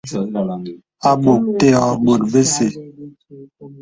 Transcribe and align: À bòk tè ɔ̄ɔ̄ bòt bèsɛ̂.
À 1.09 1.11
bòk 1.23 1.41
tè 1.59 1.67
ɔ̄ɔ̄ 1.85 1.93
bòt 2.03 2.21
bèsɛ̂. 2.31 2.69